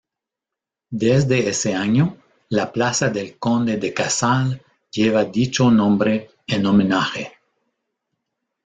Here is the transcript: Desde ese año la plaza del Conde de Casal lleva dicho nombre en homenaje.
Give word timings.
Desde 0.89 1.47
ese 1.47 1.75
año 1.75 2.17
la 2.49 2.71
plaza 2.71 3.09
del 3.09 3.37
Conde 3.37 3.77
de 3.77 3.93
Casal 3.93 4.59
lleva 4.91 5.25
dicho 5.25 5.69
nombre 5.69 6.31
en 6.47 6.65
homenaje. 6.65 7.33